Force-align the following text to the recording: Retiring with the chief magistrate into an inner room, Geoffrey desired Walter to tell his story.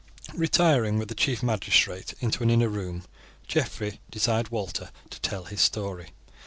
Retiring 0.33 0.97
with 0.97 1.09
the 1.09 1.13
chief 1.13 1.43
magistrate 1.43 2.15
into 2.21 2.41
an 2.41 2.49
inner 2.49 2.69
room, 2.69 3.03
Geoffrey 3.45 3.99
desired 4.09 4.49
Walter 4.49 4.89
to 5.11 5.21
tell 5.21 5.43
his 5.43 5.61
story. 5.61 6.09